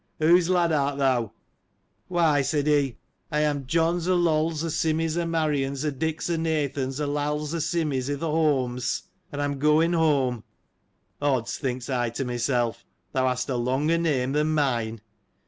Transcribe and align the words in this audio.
"Whose 0.17 0.49
lad 0.49 0.71
art 0.71 0.97
thou?" 0.97 1.31
Why, 2.07 2.41
said 2.41 2.65
he, 2.65 2.97
I 3.31 3.41
am 3.41 3.67
John's 3.67 4.07
o' 4.07 4.15
Loll's 4.15 4.63
o' 4.63 4.69
Simmy's 4.69 5.15
o' 5.15 5.27
Marian's, 5.27 5.85
o' 5.85 5.91
Dick's 5.91 6.27
o' 6.27 6.37
Nathan's 6.37 6.99
o' 6.99 7.05
Lall's 7.05 7.53
o' 7.53 7.59
Simmy's, 7.59 8.09
i'th' 8.09 8.21
Holmes; 8.21 9.03
and 9.31 9.39
I 9.39 9.45
am 9.45 9.59
going 9.59 9.93
home.' 9.93 10.43
Odds! 11.21 11.59
thinks 11.59 11.87
I 11.87 12.09
to 12.09 12.25
myself, 12.25 12.83
thou 13.11 13.27
hast 13.27 13.47
a 13.49 13.55
longer 13.57 13.99
name 13.99 14.31
than 14.31 14.55
mine. 14.55 15.01